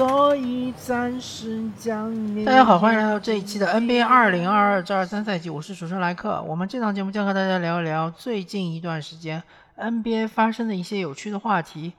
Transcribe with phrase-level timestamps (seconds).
[0.00, 2.42] 所以暂时将你。
[2.42, 6.42] 大家好，欢迎来到这一期的 NBA 二零二二至二三赛季，我是主持人莱克。
[6.44, 9.42] 我们这档节目将和大家聊一聊最近一段时间
[9.76, 11.92] NBA 发生的一些有趣的话题。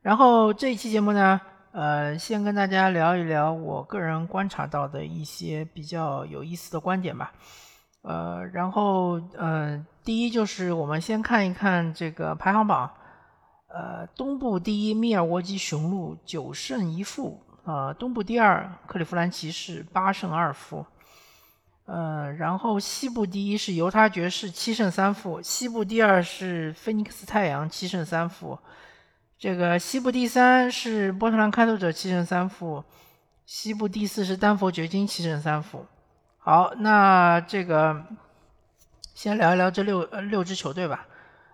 [0.00, 1.40] 然后这一期节目呢，
[1.72, 7.32] 呃，先跟大家聊一聊我个人观察到的一些比较有意思的观点吧。
[8.02, 12.88] 呃，然后呃，第一就是我们先看一看这个排行榜。
[13.72, 20.84] 呃，东部第一密尔沃基雄鹿九胜一负，呃，东部第二克利夫兰骑士八胜二负，
[21.84, 28.58] 呃，然后西部第一是犹他爵士七胜三负，西部第二是菲尼克斯太阳七胜三负，
[29.38, 32.82] 这个西部第三是波特兰开拓者七胜三负，
[33.46, 35.86] 西部第四是丹佛掘金七胜三负。
[36.38, 38.04] 好，那这个
[39.14, 41.06] 先聊一聊这六呃六支球队吧。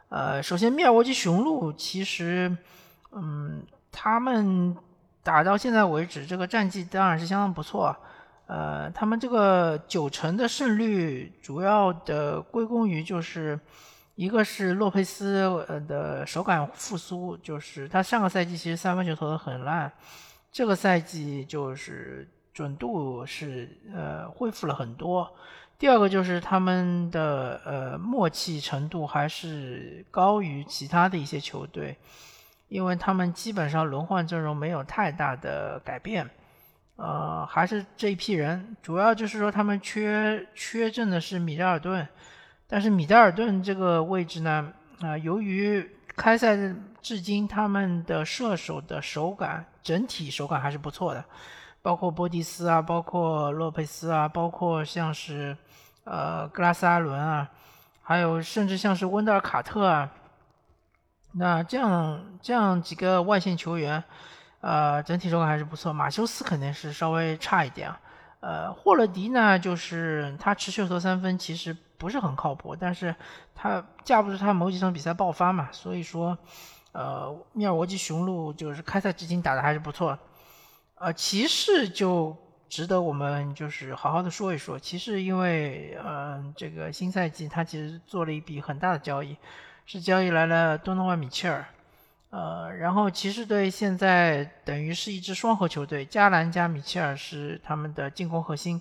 [0.09, 2.57] 呃，首先，密尔沃基雄鹿其实，
[3.11, 4.77] 嗯，他们
[5.23, 7.95] 打到现在为止，这个战绩当然是相当不错。
[8.47, 13.59] 呃，他们这个九成的胜率，主要的归功于就是
[14.15, 19.93] 一个是洛佩斯呃的手感复苏，就是他上个赛季其实三分球投的很烂，
[20.53, 25.29] 这个赛季就是准度是呃恢复了很多。
[25.79, 31.95] 第二个就是他们的呃默契程度还是高于其他的一些球队，
[32.69, 36.27] 因为他们基本上轮换阵容没有太大的改变，
[36.97, 42.09] 呃，还是这一批人，主要就是说他们缺缺阵的是米德尔顿，
[42.67, 45.87] 但是米德尔顿这个位置呢，啊，由于
[46.17, 46.57] 开赛
[47.03, 51.23] 至今他们的射手的手感整体手感还是不错的，
[51.83, 55.55] 包括波蒂斯啊，包括洛佩斯啊，包括像是。
[56.07, 57.51] 呃，格拉斯阿伦啊，
[58.01, 60.09] 还有甚至像是温德尔卡特啊，
[61.33, 64.05] 那这样这样几个外线球员，
[64.61, 65.93] 呃，整体手感还是不错。
[65.93, 68.01] 马修斯肯定是稍微差一点啊。
[68.39, 73.13] 呃，霍勒迪呢，就是他持续投三分其实不是很靠谱，但是
[73.53, 76.39] 他架不住他某几场比赛爆发嘛，所以说，
[76.93, 80.17] 呃，密尔沃基雄鹿就是开赛至今打的还是不错。
[80.95, 82.46] 呃，骑士就。
[82.69, 84.79] 值得我们就是好好的说一说。
[84.79, 89.37] 其实因为，嗯，这个新赛季他其实做了一笔很大的交易，
[89.85, 91.65] 是交易来了多诺万·米切尔，
[92.31, 98.81] 呃，然后骑士队现在等于是一支双核球队，加兰加米切尔是他们的进攻核心，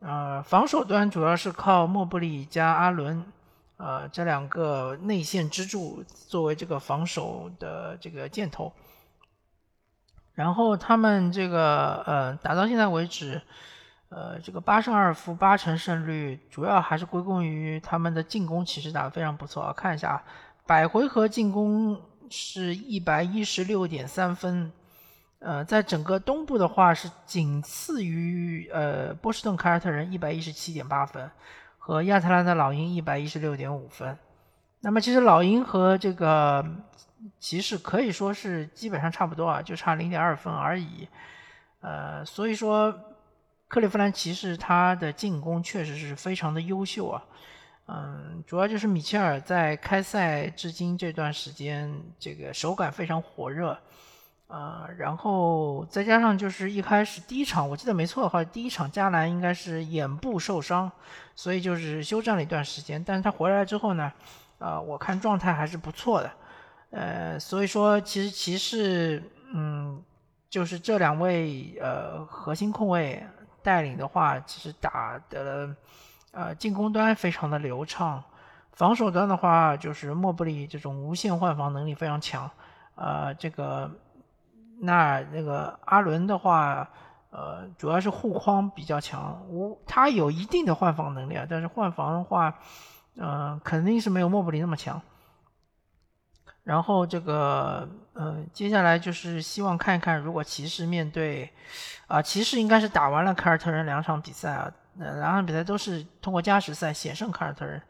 [0.00, 3.24] 呃，防守端主要是靠莫布里加阿伦，
[3.76, 8.72] 呃，这两个内线支柱作为这个防守的这个箭头。
[10.34, 13.40] 然后他们这个呃打到现在为止，
[14.08, 19.72] 呃这个八胜二负八成胜率，主要还是归功于他们的进攻，其实打得非常不错啊。
[19.72, 20.20] 看一下，
[20.66, 24.72] 百回合进攻是一百一十六点三分，
[25.38, 31.30] 呃，在整个东部的话是仅次于呃波士顿凯尔特人一百一十七点八分，
[31.78, 34.18] 和亚特兰大老鹰一百一十六点五分。
[34.80, 36.66] 那么其实老鹰和这个。
[37.38, 41.08] 骑士可以说是基本上差不多啊，就差零点二分而已。
[41.80, 42.94] 呃，所以说
[43.68, 47.22] 克利夫兰骑士他的进攻确实是非常的优秀啊。
[47.86, 53.78] 嗯，主要就是米切尔在开赛至今这段时间，这个手感非常火热
[54.46, 54.88] 啊。
[54.96, 60.90] 然后再加上就是一开始第一场，我记得没错的话，第一场加兰应该是眼部受伤，
[61.34, 63.02] 所以就是休战了一段时间。
[63.04, 64.10] 但是他回来之后呢，
[64.58, 66.32] 啊，我看状态还是不错的。
[66.94, 69.20] 呃，所以说其实骑士，
[69.52, 70.00] 嗯，
[70.48, 73.20] 就是这两位呃核心控卫
[73.64, 75.74] 带领的话，其实打的
[76.30, 78.22] 呃进攻端非常的流畅，
[78.72, 82.48] 防守端的话就是莫布里这种无限换防能力非常强，
[82.94, 83.90] 呃，这个
[84.78, 86.88] 那那个阿伦的话，
[87.30, 92.56] 呃，主要是护框比较强，无他有一定的换防能力啊，但是换防的话，
[93.16, 95.02] 嗯，肯定是没有莫布里那么强。
[96.64, 101.50] 然后这个，呃，接下来就是希望看一看，如果骑士面对，
[102.06, 107.82] 啊，骑士应该是打完了凯尔特人两场比赛啊，呃，两场比赛都是通过加时赛险胜凯尔特人，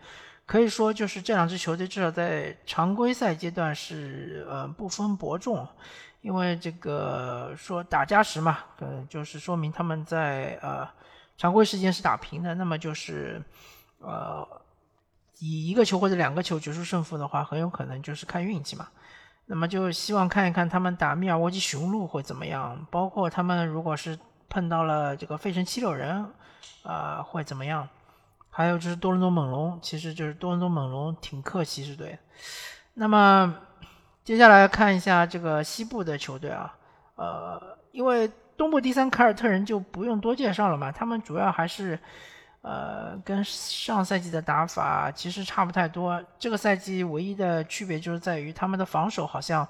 [0.44, 5.64] 可以说就是这两支球队至少在常规赛阶段是呃不分伯仲，
[6.20, 10.84] 因为这个说打加时嘛，呃，就是说明他们在呃
[11.38, 13.40] 常规时间是打平的，那么就是
[14.00, 14.44] 呃。
[15.38, 18.88] 以一个球或者两个球决出胜负的话，很有可能就是看运气嘛。
[19.46, 26.26] 那么就希望看一看他们打密尔沃基雄鹿会怎么样，包括他们如果是碰到了这个费城七六人，
[26.82, 27.86] 啊会怎么样？
[28.48, 32.18] 还有就是多伦多猛龙，其实就是多伦多猛龙挺克骑士队。
[32.94, 33.54] 那么
[34.22, 36.74] 接下来看一下这个西部的球队啊，
[37.16, 41.98] 呃，因为东部第三凯尔特人就不用多介绍了嘛，他们主要还是。
[42.64, 46.18] 呃，跟上赛季的打法其实差不太多。
[46.38, 49.68] 这个赛季唯一的区别就是在于他们的防守好像，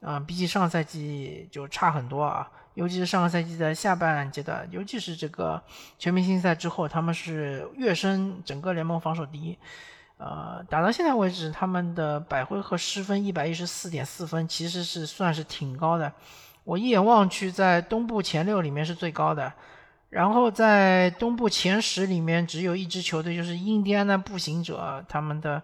[0.00, 2.48] 啊，比起上赛季就差很多啊。
[2.74, 5.60] 尤其是上个赛季的下半阶段，尤其是这个
[5.98, 9.58] 全明星赛之后，他们是跃升整个联盟防守第一。
[10.18, 16.12] 呃，打到现在为止，他们的百回合失分一百一十四点四分，其实是算是挺高的。
[16.62, 19.52] 我一眼望去，在东部前六里面是最高的。
[20.10, 25.62] 然后在东部前十里面，只有一支球队，就是印第安纳步行者，他们的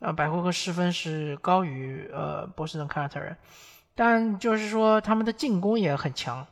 [0.00, 3.36] 呃百回合失分是高于呃波士顿凯尔特人，
[3.94, 6.44] 但就是说他们的进攻也很强，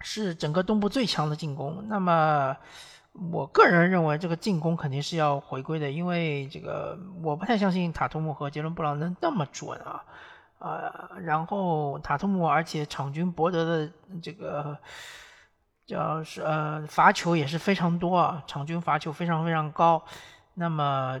[0.00, 1.88] 是整个东部最强的进攻。
[1.88, 2.54] 那么
[3.32, 10.04] 我个人认为这个进攻肯定是要回归的，因为这个我不太相信塔图姆和杰伦布朗能那么准啊，
[10.58, 13.92] 呃，然后塔图姆而且场均博得的
[14.22, 14.76] 这个。
[15.88, 20.04] 叫是呃罚球也是非常多啊，场均罚球非常非常高，
[20.52, 21.18] 那么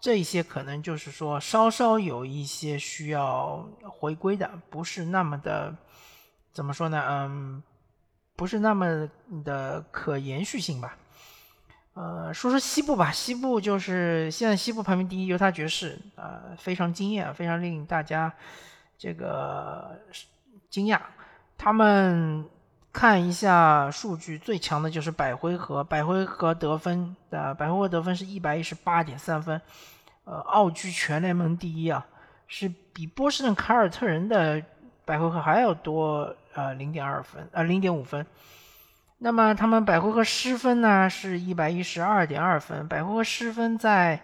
[0.00, 5.76] 这些可能就是说稍稍有一些需要回归的，不是那么的
[6.50, 7.04] 怎么说呢？
[7.06, 7.62] 嗯，
[8.36, 9.06] 不是那么
[9.44, 10.96] 的可延续性吧。
[11.92, 18.32] 呃，说说西部吧，西部就是现在西部排名第一犹他爵士，呃，非常惊艳，非常令大家
[18.96, 20.00] 这个
[20.70, 20.98] 惊讶，
[21.58, 22.48] 他们。
[22.96, 29.60] 看一下数据，最强的就是百回合，百回合得分的百回合得分是一百一十八点三分，
[30.24, 32.06] 呃，傲居全联盟第一啊，
[32.48, 34.62] 是比波士顿凯尔特人的
[35.04, 38.26] 百回合还要多呃零点二分呃零点五分。
[39.18, 44.18] 那么他们百回合失分呢是一百一十二点二分，百回合失分在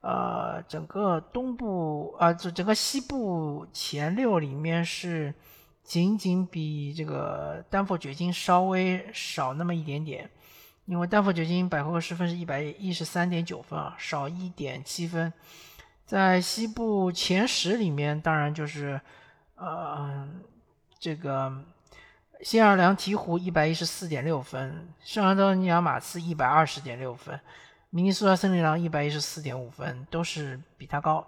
[0.00, 5.34] 呃整个东部啊，这整个西部前六里面是。
[5.84, 10.30] 仅仅比这个丹佛掘金稍微少那么一点点，
[10.86, 15.32] 因为丹佛掘金百回合失分是一百一十三点九分啊，少一点七分。
[16.06, 19.00] 在西部前十里面，当然就是
[19.56, 20.28] 呃
[20.98, 21.52] 这个
[22.42, 27.38] 新奥尔良鹈鹕一百一十四点六分，圣安东尼奥马刺一百二十点六分，
[27.90, 31.26] 明尼苏达森林狼一百一十四点五分，都是比他高。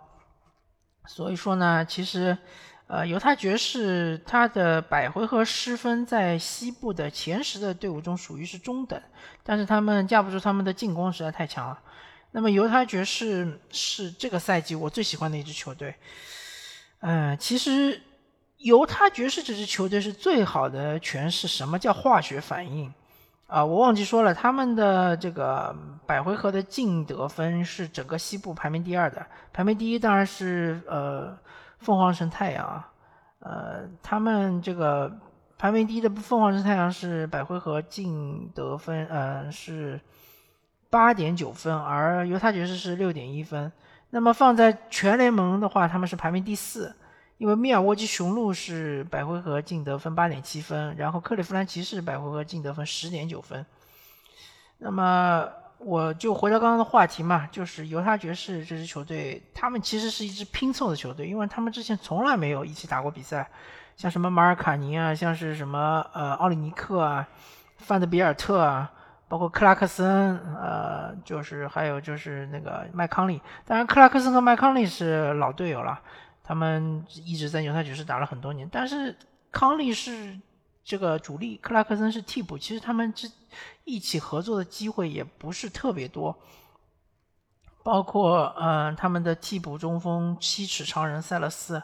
[1.06, 2.38] 所以说呢，其实。
[2.86, 9.00] 呃，犹他爵士他的百回合失分在西部的前十的队伍中属于是中等，
[9.42, 11.78] 但是他们架不住他们的进攻实在太强了。
[12.32, 15.94] 那么犹他爵士是这个赛季我最喜欢的一支球队。
[17.00, 17.98] 嗯，其实
[18.58, 22.92] 犹他爵士这支球队是最好的诠释什么叫化学反应
[23.46, 23.64] 啊！
[23.64, 25.75] 我忘记说了，他们的这个
[26.06, 31.34] 百回合的净得分是整个西部排名第二的，排名第一当然是呃。
[31.85, 32.91] 凤凰城太阳啊，
[33.41, 35.12] 呃，他们这个
[35.59, 40.00] 排名第一的凤凰城太阳是百回合净得分，呃，是
[40.88, 43.71] 八点九分，而犹他爵士是六点一分。
[44.11, 46.97] 那么放在全联盟的话，他们是排名第四，
[47.37, 53.67] 因为密尔沃基雄鹿是百回合净得分八点七分，然后克利夫兰骑士百回合净得分十点九分。
[54.79, 55.49] 那么。
[55.85, 63.49] 我就回到刚刚的话题嘛，就是犹他爵士这支球队，他们其实是一支拼凑的球队，因为他们之前从来没有一起打过比赛，
[63.97, 67.29] 像什么马尔卡宁啊，像是什么呃奥里尼克啊，
[67.76, 68.91] 范德比尔特啊，
[69.29, 76.00] 包括克拉克森，呃，就是还有就是那个麦康利，当然克拉克森和麦康利是老队友了，
[76.43, 79.17] 他们一直在犹他爵士打了很多年，但是
[79.53, 80.38] 康利是。
[80.85, 83.31] 这个主力克拉克森是替补，其实他们之
[83.85, 86.38] 一起合作的机会也不是特别多，
[87.83, 91.83] 包括嗯他们的替补中锋七尺长人塞勒斯，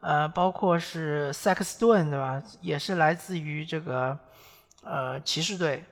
[0.00, 2.40] 呃，包括是塞克斯顿对吧？
[2.60, 4.16] 也是来自于这个
[4.84, 5.84] 呃骑士队，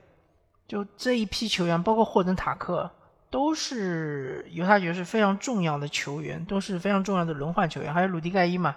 [0.68, 2.88] 就这一批球员，包括霍登塔克，
[3.30, 8.76] 都是犹他爵士非常重要的球员，都是非常重要的轮换球员，还有鲁迪盖伊嘛，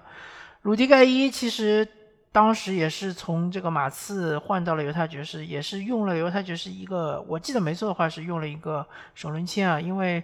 [0.64, 1.88] 鲁迪盖伊其实。
[2.34, 10.24] 当时也是从这个马刺换到了犹他爵士，也是用了犹他爵士一个，我记得没错的话是用了一个首轮签啊，因为，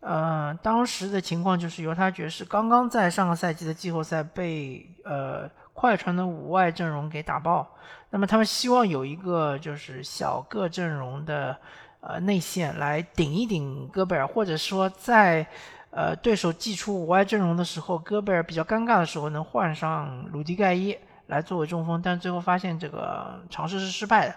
[0.00, 7.68] 呃，当时的情况就是犹他爵士刚刚在上个赛季的季后赛被呃快船的五外阵容给打爆，
[8.08, 11.54] 那么他们希望有一个就是小个阵容的
[12.00, 15.46] 呃内线来顶一顶戈贝尔，或者说在
[15.90, 20.96] 呃对手祭出五外阵容的时候，戈贝尔比较尴尬的时候能换上鲁迪盖伊。
[21.26, 24.34] 来作为中锋，但最后发现这个尝试是失败的。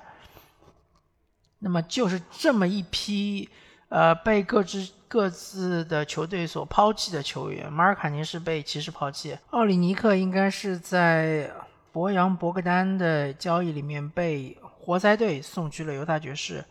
[1.59, 3.49] 那么就是这么一批
[3.89, 11.49] 呃被各支各自的球队所抛弃的球员，马尔卡宁是被骑士抛弃，奥里尼克应该是在
[11.91, 16.63] 博扬博格丹的交易里面被活塞队送去了犹他爵士。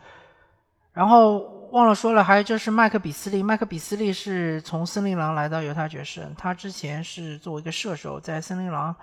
[0.92, 1.38] 然后
[1.72, 8.94] 忘了说了，还有就是麦克比斯利，麦克比斯利是从森林狼来到犹他爵士，他之前是作为一个射手在森林狼，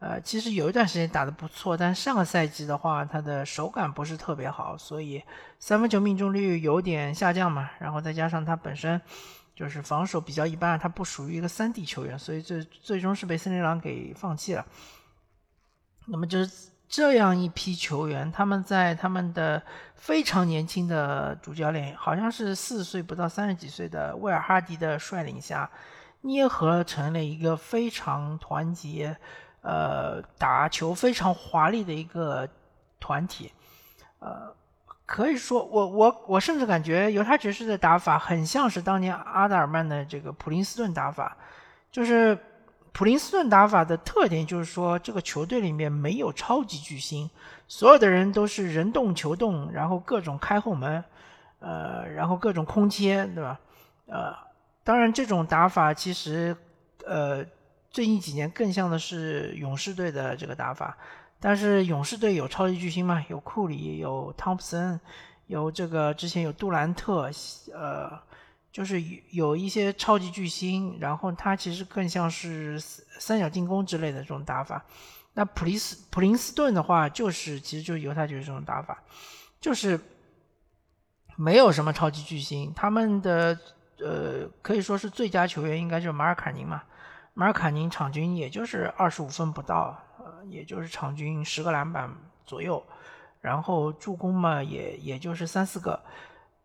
[0.00, 5.22] 呃，其实有一段时间打得不错，但上个赛季的话，他的手感不是特别好，所以
[5.60, 7.70] 三分球命中率有点下降嘛。
[7.78, 9.00] 然后再加上他本身
[9.54, 14.66] 就是防守比较一般，他不属于一个三 D 球员，所以最最终是被森林狼给放弃了。
[16.06, 16.70] 那么就是。
[16.92, 19.62] 这样一批球员，他们在他们的
[19.94, 25.70] 非常年轻的主教练，好像是四岁不到三十几岁的威尔哈迪的率领下，
[26.22, 29.16] 捏合成了一个非常团结、
[29.62, 32.48] 呃，打球非常华丽的一个
[32.98, 33.52] 团体。
[34.18, 34.52] 呃，
[35.06, 41.36] 可以说，我我我甚至感觉犹他爵士的打法很像是当年阿德尔曼的这个普林斯顿打法，
[41.90, 42.38] 就是。
[42.92, 47.30] 普林斯顿打法的特点就是说，这个球队里面没有超级巨星，
[47.68, 51.02] 所有的人都是人动球动，然后各种开后门，
[51.60, 53.60] 呃，然后各种空切，对吧？
[54.06, 54.34] 呃，
[54.82, 56.54] 当然这种打法其实，
[57.06, 57.44] 呃，
[57.90, 60.96] 最近几年更像的是勇士队的这个打法，
[61.38, 63.24] 但是勇士队有超级巨星嘛？
[63.28, 64.98] 有库里，有汤普森，
[65.46, 67.30] 有这个之前有杜兰特，
[67.74, 68.18] 呃。
[68.72, 74.80] 就是有一些超级巨星，然后他其实更像是三角进攻之类的这种打法。
[75.34, 79.02] 那普利斯普林斯顿的话，就是其实就是犹太爵士这种打法，
[79.60, 79.98] 就是
[81.34, 82.72] 没有什么超级巨星。
[82.72, 83.58] 他们的
[83.98, 86.80] 呃可以说是最佳球员应该就是马尔卡宁嘛，
[87.40, 92.84] 马尔卡宁场均也就是二十五分不到，呃也就是场均十个篮板左右，
[93.40, 95.98] 然后助攻嘛也也就是三四个。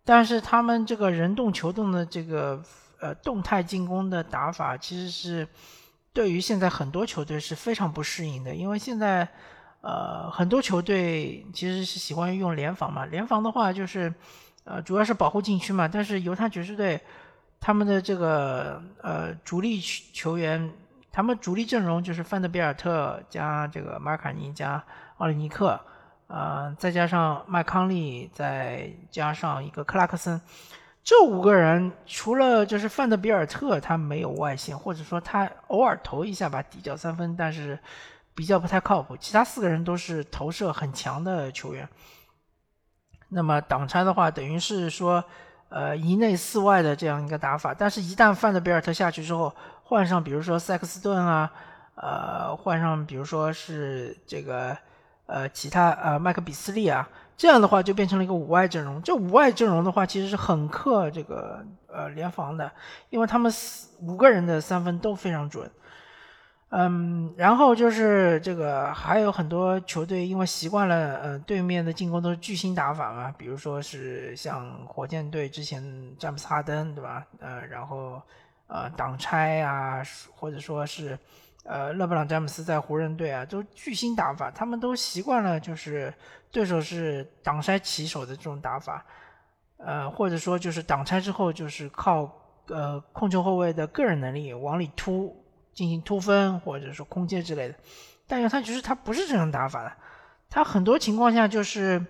[0.03, 2.61] 但是他们这个人动球动的这个
[2.99, 5.47] 呃动态进攻的打法，其实是
[6.11, 9.25] 对于现在很多球队是非常不适应的，因为现在
[9.79, 14.13] 呃很多球队其实是喜欢用联防嘛，联防的话就是
[14.65, 16.99] 呃主要是保护禁区嘛，但是犹他爵士队
[17.65, 20.71] 他们的这个呃主力球员，
[21.11, 24.83] 他们主力阵容就是范德比尔特加这个马卡尼加
[25.17, 25.81] 奥里尼克。
[26.27, 30.39] 呃，再加上麦康利，再加上一个克拉克森，
[31.03, 37.79] 这五个人除了就是范德比尔特他没有外线，或者说他偶尔投一下吧底角三分，但是
[38.35, 39.17] 比较不太靠谱。
[39.17, 41.89] 其他四个人都是投射很强的球员。
[43.29, 45.25] 那么挡拆的话，等于是说
[45.75, 47.75] 呃一内四外的这样一个打法。
[47.77, 49.53] 但是，一旦范德比尔特下去之后，
[49.83, 51.51] 换上比如说塞克斯顿啊，
[51.95, 54.75] 呃，换上比如说是这个。
[55.27, 59.01] 呃，其他呃，麦克比斯利啊，这样的话就变成了一个五外阵容。
[59.01, 62.71] 这五外阵容的话，其实是很克这个呃联防的，
[63.09, 65.67] 因为他们四五个人的三分都非常准。
[66.77, 75.81] 嗯，然后就是这个还有很多球队因为习惯了呃对面的进攻都是巨星打法嘛，比如说是像火箭队之前
[76.19, 77.25] 詹姆斯哈登对吧？
[77.39, 78.21] 呃，然后
[78.67, 80.03] 呃挡拆啊，
[80.35, 81.17] 或者说是。
[81.67, 86.13] 呃，勒布朗詹姆斯在湖人队啊，都巨星打法，他们都习惯了，就是
[86.51, 89.03] 对手是挡拆起手的这种打法，
[89.77, 92.31] 呃，或者说就是挡拆之后就是靠
[92.67, 95.35] 呃控球后卫的个人能力往里突
[95.75, 97.75] 进行突分或者说空接之类的。
[98.25, 99.91] 但是他其实他不是这种打法的，
[100.49, 102.03] 他很多情况下就是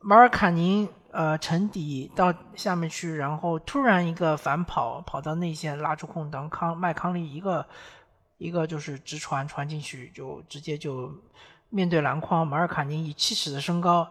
[0.00, 7.64] 马尔卡宁呃沉底到下面去，然后突然一个反跑跑到内线拉出空档，康麦康利一个。
[8.36, 11.10] 一个就是直传传进去，就直接就
[11.70, 12.44] 面对篮筐。
[12.44, 14.06] 马尔卡宁以七尺的身高，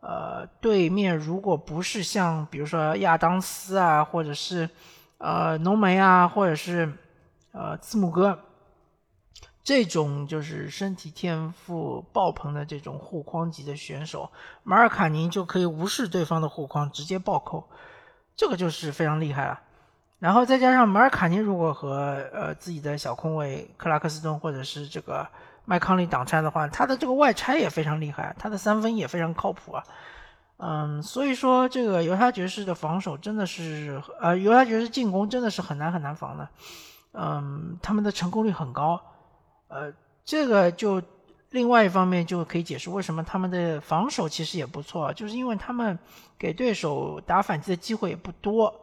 [0.00, 4.70] 呃，对面如果不是像比如说亚当斯啊，或者是
[5.18, 6.90] 呃浓眉啊，或者是
[7.54, 8.38] 呃字母哥
[9.62, 14.30] 这种就是身体天赋爆棚的这种护框级的选手，
[14.62, 17.66] 马尔卡宁就可以无视对方的护框，直接暴扣，
[18.36, 19.60] 这个就是非常厉害了。
[20.18, 25.26] 然后再加上马尔卡宁如果和呃自己的小空位克拉克斯顿或者是这个
[25.64, 29.84] 麦康利挡拆的话，他的这个外拆也非常厉害，他的三分也非常靠谱啊。
[30.58, 36.48] 嗯，所以说这个犹他爵士的防守真的是呃犹他爵士进攻真的是很难很难防的。
[37.14, 39.00] 嗯，他们的成功率很高。
[39.68, 39.92] 呃，
[40.24, 41.00] 这个就
[41.50, 45.98] 另外一方面就可以解释为什么他们的防守其实也不错，就是因为他们
[46.38, 48.74] 给对手打反击的机会也不多。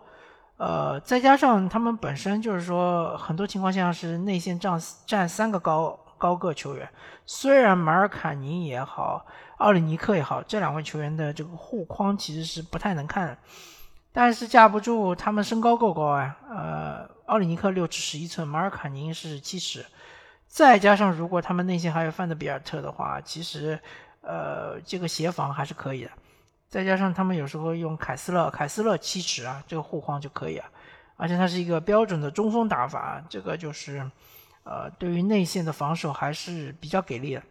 [0.57, 6.87] 呃，再加上他们本身就是说，很多情况下是内线占占三个高高个球员。
[7.25, 9.25] 虽然马尔卡尼也好，
[9.57, 13.35] 奥里尼克也好，这两位球员的这个护框其实是不太能看，
[14.13, 16.37] 但是架不住他们身高够高啊。
[16.47, 19.85] 呃，奥里尼克六尺十一寸，马尔卡宁是七尺，
[20.47, 23.79] 再加上如果他们内线还有范德比尔特的话，其实
[24.19, 26.11] 呃这个协防还是可以的。
[26.67, 30.69] 再加上他们有时候用凯斯勒，凯斯勒七尺啊，这个护框就可以啊。
[31.15, 34.11] 而且它是一个标准的中锋打法，这个就是
[34.63, 37.43] 呃对于内线的防守还是比较给力的。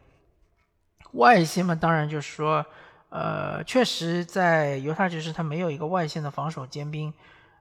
[1.13, 2.67] 外线嘛，当然就是说，
[3.09, 7.11] 呃，确实在犹他爵士他没有一个外线的防守尖兵，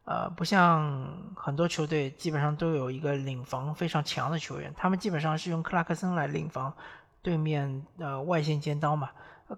[0.10, 6.74] 呃，不像很多球队基本上都有一个领防非常强的球员，他们基本上是用克拉克森来领防
[7.22, 9.12] 对面呃外线尖刀嘛。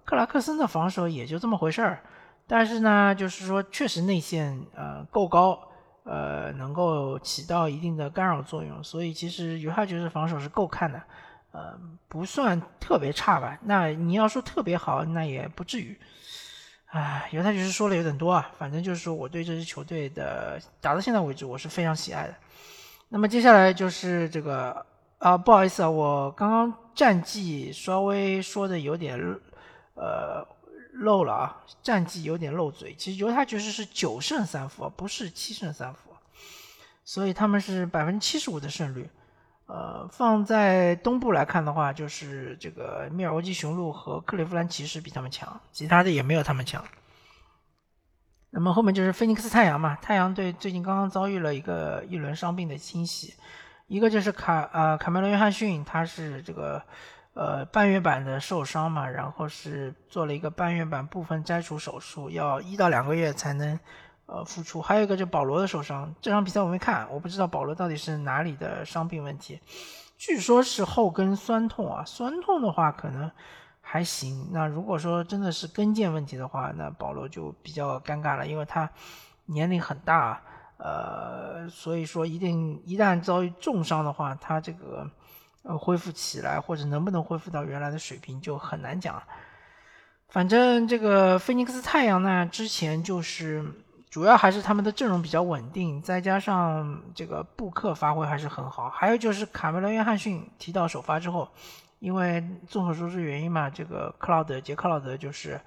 [0.04, 2.02] 克拉克森的防守也就这么回事儿，
[2.46, 5.58] 但是呢，就是说确实内线呃够高，
[6.04, 11.02] 呃能够起到一定的干扰作用，所以其实犹他爵士防守是够看的，
[11.52, 11.78] 呃
[12.08, 13.58] 不算特别差吧。
[13.62, 15.98] 那你要说特别好，那也不至于。
[16.92, 22.34] 唉，犹他爵士说了有点多啊，反正就是说我对这支球队的打到现在为止我是非常喜爱的。
[23.08, 24.86] 那么接下来就是这个
[25.18, 29.18] 啊，不好意思啊，我刚刚战绩稍微说的有点。
[29.94, 30.42] 呃，
[30.94, 32.94] 漏了啊，战绩有点漏嘴。
[32.94, 36.10] 其实犹他爵士是九胜三负，不是七胜三负，
[37.04, 39.06] 所以他们是百分之七十五的胜率。
[39.66, 46.84] 呃，放在东部来看的话，就是这个密尔沃基雄鹿和克利夫兰骑士比他们强，其他的也没有他们强。
[48.50, 53.34] 那么后面就是菲尼克斯太阳嘛，太阳队最近刚刚遭遇了一个一轮伤病的侵袭，
[53.86, 56.82] 一个就是卡呃卡梅伦约翰逊，他是这个。
[57.34, 63.80] 呃，半月板的受伤嘛，然后是做了一个半月板部分摘除手术，要一到两个月才能
[64.32, 64.80] 呃复出。
[64.80, 69.60] 还有一个就保罗的受伤，这场比赛我没看，我不知道保罗到底是哪里的伤病问题。
[70.16, 73.30] 据说是后跟酸痛啊，酸痛的话可能
[73.80, 74.48] 还行。
[74.52, 78.90] 那如果说真的是跟腱问题的话，那保罗就比较尴尬了，因为他
[79.46, 80.40] 年龄很大，
[80.78, 85.10] 呃，所以说一定一旦遭遇重伤的话，他这个。
[85.64, 89.22] 呃，恢复起来或者能不能恢复到原来的水平就很难讲。
[90.28, 93.64] 反正这个菲尼克斯太阳呢，之前就是
[94.12, 98.90] 主要还是他们的阵容比较稳定，再加上这个布克发挥还是很好。
[98.90, 101.48] 还有就是卡梅伦约翰逊提到首发之后，
[101.98, 105.58] 因为众所周知原因嘛，这个克劳德杰克劳德就是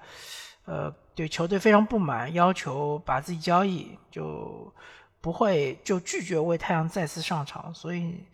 [0.64, 4.72] 呃对球队非常不满，要求把自己交易，就
[5.20, 8.24] 不会就拒绝为太阳再次上场，所以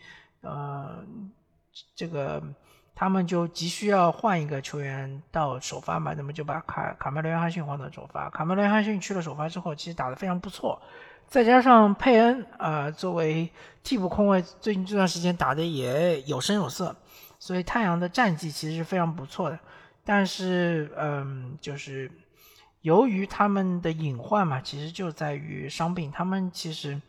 [0.42, 1.02] 呃。
[1.96, 2.42] 这个
[2.94, 8.28] 他们就急需要换一个球员到首发嘛，那么就把卡卡梅伦约翰逊换到首发。
[8.30, 10.80] 卡梅伦约翰逊去了首发之后，其实打得非常不错，
[11.26, 13.50] 再加上佩恩啊作为
[13.82, 16.94] 替补控卫，最近这段时间打的也有声有色，
[17.38, 19.58] 所以太阳的战绩其实是非常不错的。
[20.04, 22.10] 但是，嗯，就是
[22.82, 27.00] 由于他们的隐患嘛，其实就在于伤病，他们其实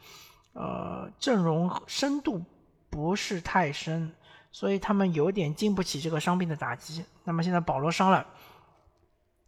[0.53, 2.41] 呃阵容深度
[2.89, 4.11] 不是太深。
[4.53, 7.03] 所以他们有点经不起这个伤病的打击。
[7.25, 8.25] 那么现在保罗伤了，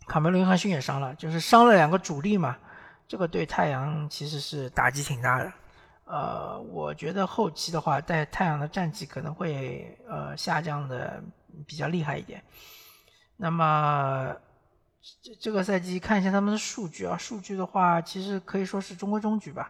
[0.07, 2.57] 卡梅伦约翰逊也伤了，就是伤了两个主力嘛。
[3.07, 5.53] 这个对太阳其实是打击挺大的。
[6.05, 11.23] 呃，我觉得后期的话，在太阳的战绩可能会呃下降的
[11.67, 12.43] 比较厉害一点。
[13.37, 14.35] 那么
[15.21, 19.69] 这这个赛季看一下他们的数据啊，数据的话其实可以说是中规中矩吧。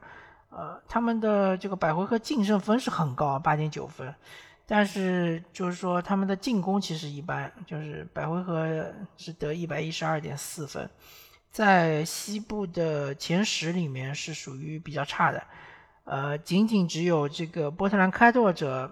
[0.49, 4.15] 呃，他们的这个百回合净胜分是很高，八点九分。
[4.67, 10.89] 但是就是说，他们的进攻其实一般，就是百回合是得一百一十二点四分，
[11.51, 15.43] 在西部的前十里面是属于比较差的，
[16.05, 18.91] 呃，仅仅只有这个波特兰开拓者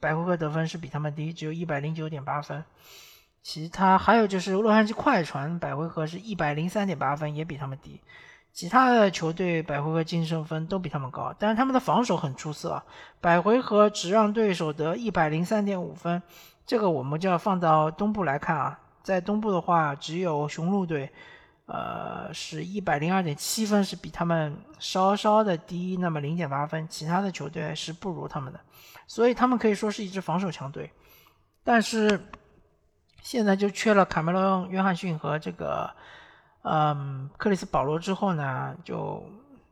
[0.00, 2.64] 百回合得分是比他们低，只有一百零九点八分，
[3.42, 8.00] 其他还有就是洛杉矶快船百回合是一百零三点八分，也比他们低。
[8.52, 12.82] 其他的球队百回合净胜分都比他们高，但是他们的防守很出色，
[13.20, 16.20] 百回合只让对手得一百零三点五分。
[16.66, 21.10] 这个我们就要放到东部来看啊，在东部的话，只有雄鹿队，
[21.66, 28.60] 呃，是一百零二点七分，是比他们稍稍的低那么零点八分，其他的球队是不如他们的，
[29.06, 30.90] 所以他们可以说是一支防守强队。
[31.62, 32.20] 但是
[33.22, 35.88] 现在就缺了卡梅隆·约翰逊和这个。
[36.62, 39.24] 嗯，克里斯保罗之后呢，就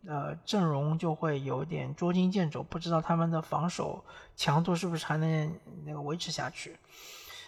[0.06, 4.04] 呃阵容就会有点捉襟见肘，不知道他们的防守
[4.36, 6.78] 强度是不是还能那个维持下去。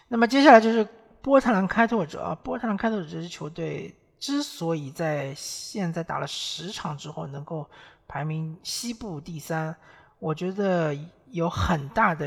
[0.08, 0.86] 那么接下来就是
[1.22, 7.68] 波特兰开拓者啊，波特兰开拓者这支球队之所以在现在打了十场之后能够
[8.06, 9.74] 排名西部第三，
[10.18, 10.94] 我觉得
[11.30, 12.26] 有很大的。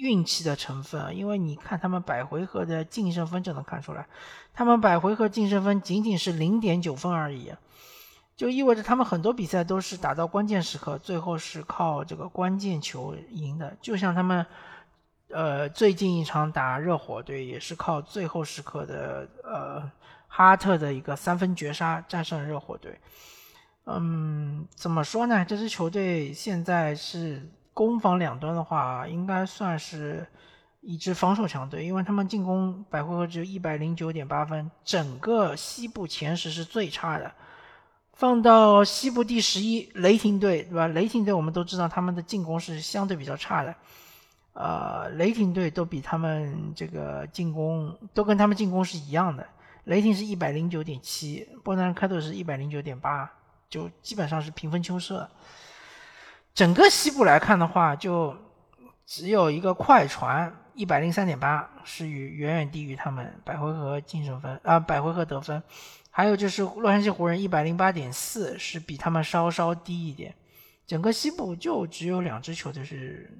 [0.00, 4.06] 运气的成分，因为你看他们百回合的净胜分就能看出来，
[4.54, 7.52] 他们百回合净胜分仅仅是零点九分而已，
[8.34, 13.76] 就意味着他们很多比赛都是打到关键时刻，最后是靠这个关键球赢的。
[13.82, 14.46] 就像他们
[15.28, 19.90] 呃，最近一场打热火队也是靠最后时刻的呃
[20.26, 22.98] 哈特的一个三分绝杀战胜热火队。
[23.84, 25.44] 嗯，怎么说呢？
[25.44, 27.48] 这支球队现在是
[27.80, 30.26] 攻防两端的话，应该算是
[30.82, 37.32] 一支防守强队，因为他们进攻百回合只有一百零九点八分，整个西部前十是最差的。
[38.12, 40.88] 放到西部第十一，雷霆队，对吧？
[40.88, 43.74] 雷霆队我们都知道他们的进攻是相对比较差的，
[44.52, 49.46] 呃，雷霆队都比他们这个进攻都跟他们进攻是一样的。
[49.84, 53.30] 雷霆是一百零九点七，波特兰开拓是一百零九点八。
[53.70, 55.26] 就基本上是平分秋色。
[56.60, 58.36] 整个西部来看的话，就
[59.06, 65.62] 只有一个快船一百零三点八是与远远低于他们百回合净胜分啊，百回合得分。
[66.10, 70.34] 还有就是洛杉矶湖人一百零八点四是比他们稍稍低一点。
[70.86, 73.34] 整个西部就只有两支球队是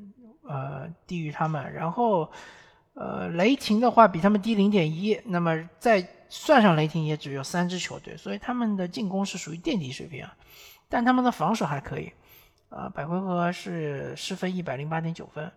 [0.48, 2.26] 呃低于他们，然后
[2.94, 6.08] 呃雷霆的话比他们低零点一，那么在。
[6.32, 10.32] 算上雷霆也只有三支球队，所以他们的进攻是属于垫底水平啊，
[10.88, 12.12] 但他们的防守还可以，
[12.70, 15.52] 啊，百回合是失分一百零八点九分，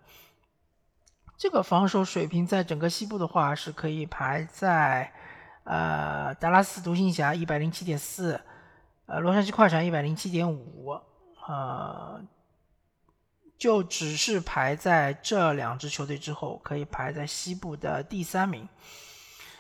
[1.38, 5.14] 这个防守水平在整个西部的话是可以排在，
[5.64, 8.42] 呃，达拉斯独行侠一百零七点四，
[9.06, 11.00] 呃，洛杉矶快船一百零七点五，
[11.48, 12.20] 呃，
[13.60, 18.68] 就只是排在这两支球队之后，可以排在西部的第三名。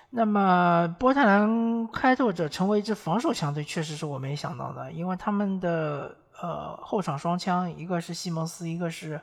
[0.10, 9.19] 那么波特兰开拓者成为一支防守强队，确实是我没想到的，因为他们的呃后场双枪，一个是西蒙斯，一个是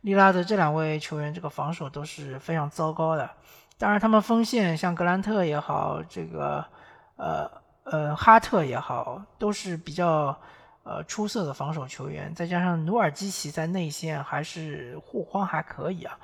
[0.00, 3.30] 利拉德，这两位球员这个防守都是非常糟糕的。
[3.78, 6.66] 当然，他们锋线像格兰特也好，这个
[7.14, 7.48] 呃
[7.84, 10.36] 呃哈特也好，都是比较
[10.82, 12.34] 呃出色的防守球员。
[12.34, 16.18] 再加上努尔基奇在内线还是护框还可以啊。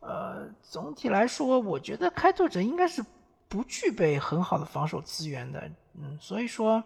[0.00, 3.04] 呃，总体来说，我觉得开拓者应该是。
[3.50, 6.84] 不具备很好的防守资源的，嗯，所以说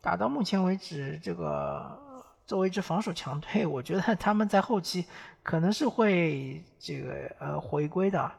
[0.00, 1.98] 打到目前为止，这个
[2.46, 5.06] 作为一支防守强队，我觉得他们在后期
[5.42, 8.30] 可能是会这个呃回归的，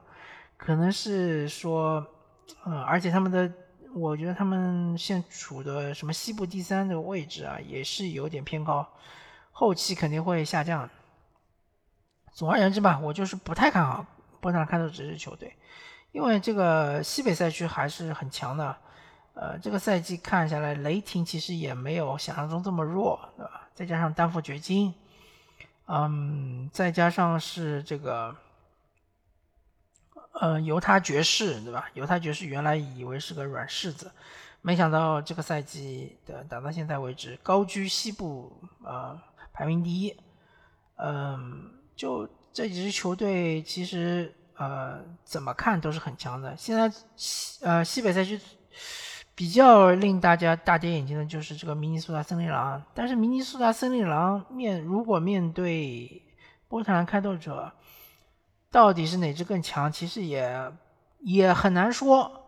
[0.58, 2.06] 可能是说，
[2.66, 3.52] 嗯，而且他们的，
[3.94, 8.88] 我觉得他们现处的什么西部第三的位置啊，也是有点偏高，
[9.52, 10.88] 后期肯定会下降。
[12.32, 14.06] 总而言之吧，我就是不太看好
[14.40, 15.56] 波特兰开拓者这支球队。
[16.12, 18.78] 因为这个西北赛区还是很强的，
[19.34, 23.65] 呃，这个赛季看下来，雷霆其实也没有想象中这么弱，对吧？
[23.76, 24.92] 再加上丹佛掘金，
[25.86, 28.36] 嗯，再加上是这个，
[30.32, 31.88] 呃，犹他爵士，对吧？
[31.94, 34.12] 犹他爵士原来以为是个软柿子，
[34.62, 38.52] 没想到这个赛季的打到现在为止，高居西部，
[38.84, 39.22] 呃，
[39.54, 40.18] 排名第一。
[40.96, 44.34] 嗯，就这几支球队其实。
[44.58, 46.56] 呃，怎么看都是很强的。
[46.56, 48.40] 现在西呃西北赛区
[49.36, 52.82] 比较令大家大跌眼镜的就是这个明尼苏达森林狼。
[52.94, 56.24] 但是明尼苏达森林狼面如果面对
[56.68, 57.72] 波特兰开拓者，
[58.72, 59.92] 到底是哪支更强？
[59.92, 60.72] 其实也
[61.20, 62.48] 也很难说。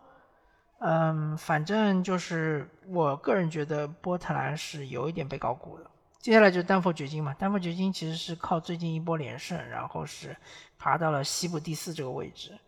[0.80, 5.90] 嗯，反正就是我个人觉得波特兰是有一点被高估的。
[6.20, 10.36] 接下来就是丹佛掘金嘛，丹佛掘金其实是靠最近一波连胜，然后是
[10.78, 12.58] 爬到了西部第四这个位置。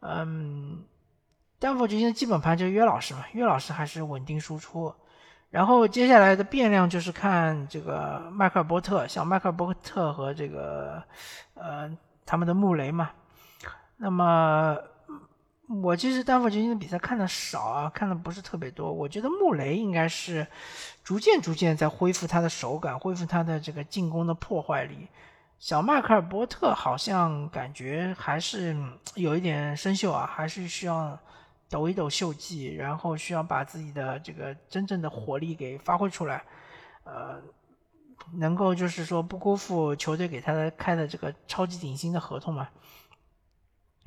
[0.00, 0.82] 嗯，
[1.62, 4.92] 丹佛掘金的基本盘就是约老师嘛，约老师还是稳定输出。
[5.48, 11.00] 然后接下来的变量就是看这个迈克尔波特，像迈克尔波特和这个
[11.54, 11.88] 呃
[12.26, 13.10] 他们的穆雷嘛。
[13.96, 14.76] 那么
[15.82, 18.92] 我其实丹佛掘金的比赛看的少啊，看的不是特别多。
[18.92, 20.44] 我觉得穆雷应该是。
[21.04, 25.08] 逐渐逐渐在恢复他的手感，恢复他的这个进攻的破坏力。
[25.58, 28.76] 小迈克尔波特好像感觉还是
[29.16, 31.18] 有一点生锈啊，还是需要
[31.72, 36.44] 抖一抖锈迹，然后需要把自己的这个真正的火力给发挥出来，
[37.02, 37.40] 呃，
[38.34, 42.68] 能够就是说不辜负球队给他的开的这个超级顶薪的合同嘛。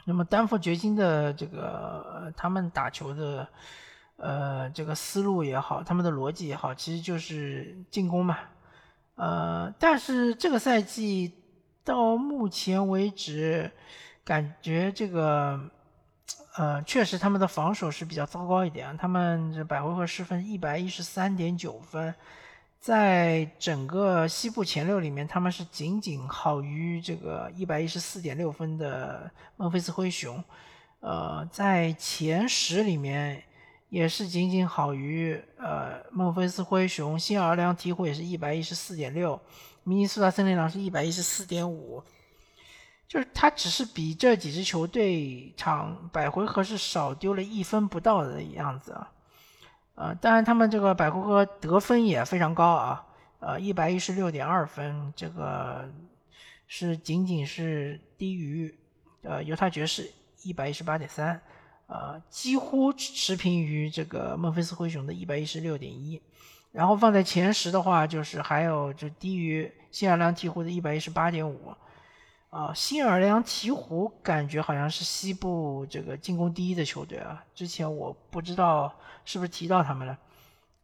[0.05, 3.47] 那么丹佛掘金的这个他们打球的。
[4.17, 8.37] 呃，这个思路也好，他们的逻辑也好，其实就是进攻嘛。
[9.15, 11.33] 呃，但是这个赛季
[11.83, 13.69] 到目前为止，
[14.23, 15.59] 感觉这个
[16.57, 18.95] 呃，确实他们的防守是比较糟糕一点。
[18.97, 22.13] 他们这百回合失分一百一十三点九分，
[22.79, 30.43] 在整个西部前六里面，他们是仅仅好于这个一百一十四点六分的孟菲斯灰熊。
[30.99, 33.43] 呃，在前十里面。
[33.89, 39.39] 也是仅仅好于呃孟菲斯灰熊，新奥尔良鹈鹕也是一百一十四点六，
[39.83, 42.03] 明尼苏达森林狼是一百一十四点五，
[43.07, 49.11] 就是他只是比这几支球队场百回合是少丢了一分不到的样子啊。
[49.93, 53.05] 呃，当然他们这个百回合得分也非常高啊，
[53.39, 55.89] 呃，一百一十六点二分，这个
[56.67, 58.75] 是仅仅是低于
[59.21, 60.11] 呃犹他爵士
[60.43, 61.39] 一百一十八点三，
[61.87, 66.21] 呃，几乎持平于这个孟菲斯灰熊的一百一十六点一。
[66.71, 71.73] 然后放在前十的话，就是还有就低于新奥尔良鹈鹕的一百一十八点五。
[72.55, 77.43] 啊，新奥尔良鹈鹕感觉好像是西部这个进攻第一的球队啊。
[77.53, 80.17] 之前我不知道是不是提到他们了。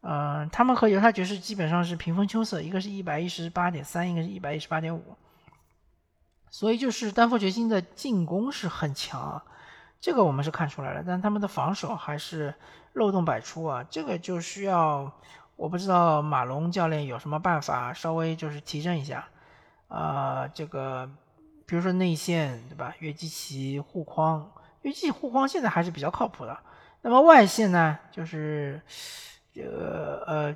[0.02, 5.16] 嗯，他们和犹他爵士基本上是平分秋色，一个是一百一十八点三，一个是一百一十八点五。
[6.50, 9.40] 所以就是丹佛掘金的进攻是很强，
[9.98, 12.54] 这个我们是看出来了，但他们的防守还是
[12.92, 13.82] 漏洞百出啊。
[13.88, 15.10] 这个就需要
[15.56, 19.26] 我不知道马龙教练有什么办法稍微就是提升一下
[19.88, 21.10] 啊，这个。
[21.72, 22.94] 比如说内线对吧？
[22.98, 24.46] 约基奇护框，
[24.82, 26.54] 约基奇护框现在还是比较靠谱的。
[27.00, 28.78] 那么外线呢，就是
[29.54, 30.54] 这个呃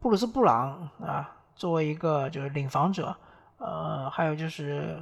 [0.00, 3.16] 布鲁斯布朗啊，作为一个就是领防者，
[3.58, 5.00] 呃，还有就是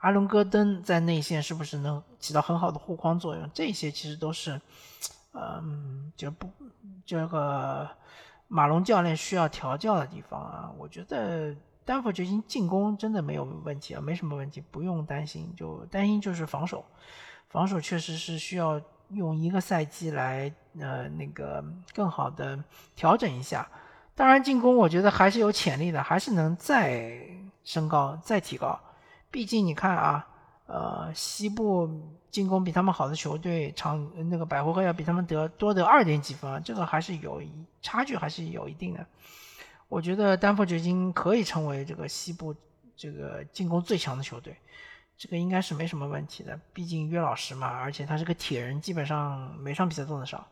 [0.00, 3.50] 阿伦戈登在内线是不是能起到很好的护框作用？
[3.54, 4.60] 这些其实都是，
[5.32, 6.50] 嗯，就不
[7.06, 7.88] 这个
[8.46, 10.70] 马龙教练需要调教的地方啊。
[10.76, 11.56] 我觉得。
[11.84, 15.52] 丹佛掘金进攻真的没有问题啊，没什么问题，不用担心。
[15.56, 16.84] 就担心就是防守，
[17.48, 22.62] 防守确实是需要用一个赛季来呃那个更好的
[22.96, 23.68] 调整一下。
[24.14, 27.20] 当然进攻我觉得还是有潜力的，还是能再
[27.64, 28.78] 升高、再提高。
[29.30, 30.26] 毕竟你看啊，
[30.66, 31.90] 呃，西部
[32.30, 37.42] 进攻比他们好的球队，长那个百回合要比他们得多得二点几分，这个还是有
[37.82, 39.04] 差距，还是有一定的。
[39.88, 42.54] 我觉得丹佛掘金可以成为这个西部
[42.96, 44.56] 这个进攻最强的球队，
[45.16, 46.58] 这个应该是没什么问题的。
[46.72, 50.44] 毕竟约老师嘛，而且他是个铁人，基本上每场比赛都能上。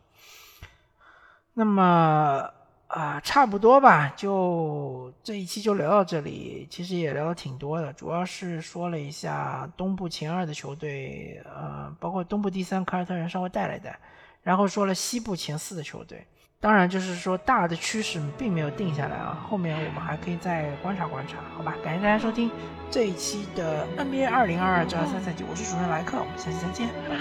[1.53, 2.49] 那么
[2.87, 6.67] 啊，差不多吧，就这一期就聊到这里。
[6.69, 13.99] 其实也聊了挺多的，主要是说了一下东部前二的球队，呃，包括东部第三凯尔特人稍微带了一带，
[14.41, 16.25] 然后说了西部前四的球队。
[16.63, 21.75] 当然，就是说大的趋势并没有定下来啊，后面我们还可以再观察观察，好吧？
[21.83, 22.49] 感谢大家收听
[22.89, 27.17] 这一期的 NBA 二零二二至二三赛季，我是主持人莱克，我们下期再见，拜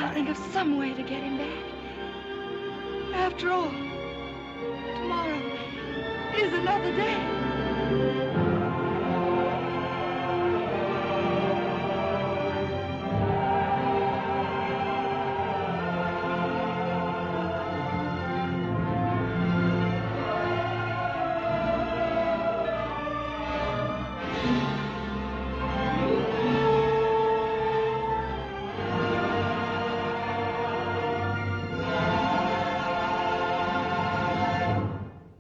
[8.37, 8.42] 拜。